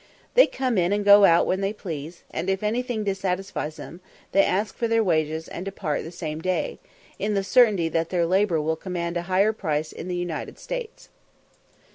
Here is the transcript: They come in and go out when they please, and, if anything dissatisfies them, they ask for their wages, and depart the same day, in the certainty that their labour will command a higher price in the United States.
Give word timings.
They 0.33 0.47
come 0.47 0.79
in 0.79 0.91
and 0.93 1.05
go 1.05 1.25
out 1.25 1.45
when 1.45 1.61
they 1.61 1.73
please, 1.73 2.23
and, 2.31 2.49
if 2.49 2.63
anything 2.63 3.03
dissatisfies 3.03 3.75
them, 3.75 4.01
they 4.31 4.43
ask 4.43 4.75
for 4.75 4.87
their 4.87 5.03
wages, 5.03 5.47
and 5.47 5.63
depart 5.63 6.03
the 6.03 6.09
same 6.11 6.41
day, 6.41 6.79
in 7.19 7.35
the 7.35 7.43
certainty 7.43 7.87
that 7.89 8.09
their 8.09 8.25
labour 8.25 8.59
will 8.59 8.75
command 8.75 9.15
a 9.15 9.21
higher 9.29 9.53
price 9.53 9.91
in 9.91 10.07
the 10.07 10.15
United 10.17 10.57
States. 10.57 11.09